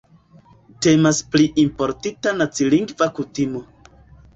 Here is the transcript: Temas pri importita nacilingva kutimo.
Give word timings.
Temas 0.85 1.21
pri 1.35 1.47
importita 1.67 2.37
nacilingva 2.41 3.15
kutimo. 3.21 3.69